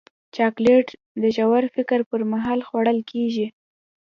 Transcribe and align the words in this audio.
چاکلېټ 0.35 0.87
د 1.21 1.23
ژور 1.37 1.63
فکر 1.75 1.99
پر 2.09 2.21
مهال 2.31 2.59
خوړل 2.67 2.99
کېږي. 3.11 3.47